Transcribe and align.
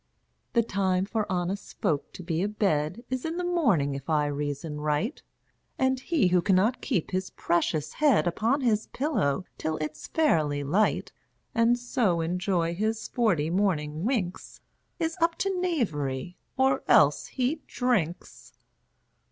The 0.53 0.63
time 0.63 1.05
for 1.05 1.31
honest 1.31 1.79
folks 1.79 2.07
to 2.13 2.23
be 2.23 2.41
abed 2.41 3.03
Is 3.11 3.23
in 3.23 3.37
the 3.37 3.43
morning 3.43 3.93
if 3.93 4.09
I 4.09 4.25
reason 4.25 4.81
right; 4.81 5.21
And 5.77 5.99
he 5.99 6.29
who 6.29 6.41
cannot 6.41 6.81
keep 6.81 7.11
his 7.11 7.29
precious 7.29 7.93
head 7.93 8.25
Upon 8.25 8.61
his 8.61 8.87
pillow 8.87 9.45
till 9.59 9.77
it's 9.77 10.07
fairly 10.07 10.63
light, 10.63 11.11
And 11.53 11.77
so 11.77 12.19
enjoy 12.19 12.73
his 12.73 13.09
forty 13.09 13.51
morning 13.51 14.03
winks, 14.03 14.59
Is 14.97 15.15
up 15.21 15.35
to 15.35 15.55
knavery; 15.61 16.35
or 16.57 16.81
else 16.87 17.27
he 17.27 17.61
drinks! 17.67 18.53